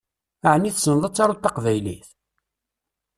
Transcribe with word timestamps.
Ɛni 0.53 0.71
tessneḍ 0.71 1.03
ad 1.05 1.13
taruḍ 1.15 1.39
taqbaylit? 1.39 2.09